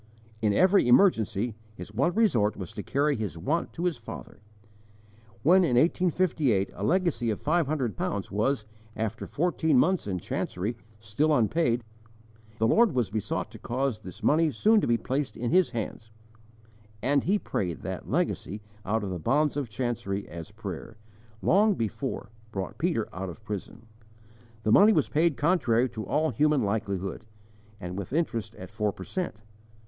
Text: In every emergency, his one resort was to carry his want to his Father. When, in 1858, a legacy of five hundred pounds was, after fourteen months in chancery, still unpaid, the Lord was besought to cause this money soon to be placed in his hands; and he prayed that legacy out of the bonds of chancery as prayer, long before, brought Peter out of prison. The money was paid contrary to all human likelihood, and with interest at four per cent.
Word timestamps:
In 0.41 0.51
every 0.51 0.87
emergency, 0.87 1.53
his 1.75 1.93
one 1.93 2.15
resort 2.15 2.57
was 2.57 2.73
to 2.73 2.81
carry 2.81 3.15
his 3.15 3.37
want 3.37 3.71
to 3.73 3.83
his 3.85 3.97
Father. 3.97 4.39
When, 5.43 5.63
in 5.63 5.75
1858, 5.77 6.71
a 6.73 6.83
legacy 6.83 7.29
of 7.29 7.39
five 7.39 7.67
hundred 7.67 7.95
pounds 7.95 8.31
was, 8.31 8.65
after 8.95 9.27
fourteen 9.27 9.77
months 9.77 10.07
in 10.07 10.17
chancery, 10.17 10.75
still 10.99 11.31
unpaid, 11.31 11.83
the 12.57 12.65
Lord 12.65 12.93
was 12.95 13.11
besought 13.11 13.51
to 13.51 13.59
cause 13.59 13.99
this 13.99 14.23
money 14.23 14.49
soon 14.49 14.81
to 14.81 14.87
be 14.87 14.97
placed 14.97 15.37
in 15.37 15.51
his 15.51 15.69
hands; 15.69 16.09
and 17.03 17.25
he 17.25 17.37
prayed 17.37 17.83
that 17.83 18.09
legacy 18.09 18.59
out 18.83 19.03
of 19.03 19.11
the 19.11 19.19
bonds 19.19 19.55
of 19.55 19.69
chancery 19.69 20.27
as 20.27 20.49
prayer, 20.49 20.97
long 21.43 21.75
before, 21.75 22.31
brought 22.51 22.79
Peter 22.79 23.07
out 23.13 23.29
of 23.29 23.43
prison. 23.45 23.85
The 24.63 24.71
money 24.71 24.93
was 24.93 25.09
paid 25.09 25.37
contrary 25.37 25.87
to 25.89 26.07
all 26.07 26.31
human 26.31 26.63
likelihood, 26.63 27.23
and 27.79 27.95
with 27.95 28.11
interest 28.13 28.55
at 28.55 28.71
four 28.71 28.91
per 28.91 29.03
cent. 29.03 29.35